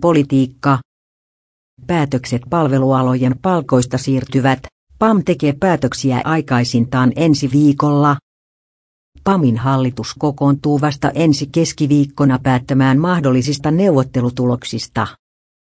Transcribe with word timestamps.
Politiikka. 0.00 0.78
Päätökset 1.86 2.42
palvelualojen 2.50 3.38
palkoista 3.42 3.98
siirtyvät. 3.98 4.58
PAM 4.98 5.22
tekee 5.24 5.52
päätöksiä 5.60 6.20
aikaisintaan 6.24 7.12
ensi 7.16 7.50
viikolla. 7.52 8.16
PAMin 9.24 9.56
hallitus 9.56 10.14
kokoontuu 10.18 10.80
vasta 10.80 11.10
ensi 11.10 11.46
keskiviikkona 11.52 12.38
päättämään 12.42 12.98
mahdollisista 12.98 13.70
neuvottelutuloksista. 13.70 15.06